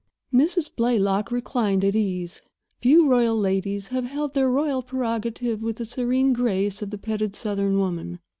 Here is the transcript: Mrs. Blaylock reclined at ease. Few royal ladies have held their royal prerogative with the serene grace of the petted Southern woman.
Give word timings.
Mrs. 0.33 0.75
Blaylock 0.75 1.29
reclined 1.31 1.85
at 1.85 1.93
ease. 1.95 2.41
Few 2.79 3.07
royal 3.07 3.37
ladies 3.37 3.89
have 3.89 4.05
held 4.05 4.33
their 4.33 4.49
royal 4.49 4.81
prerogative 4.81 5.61
with 5.61 5.75
the 5.75 5.85
serene 5.85 6.33
grace 6.33 6.81
of 6.81 6.89
the 6.89 6.97
petted 6.97 7.35
Southern 7.35 7.77
woman. 7.77 8.17